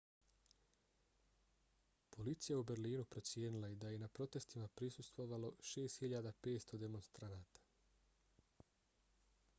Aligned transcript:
policija 2.15 2.57
u 2.59 2.63
berlinu 2.71 3.03
procijenila 3.15 3.69
je 3.73 3.79
da 3.83 3.91
je 3.93 4.01
na 4.05 4.09
protestima 4.17 4.67
prisustvovalo 4.81 5.53
6.500 5.75 6.83
demonstranata 6.87 7.69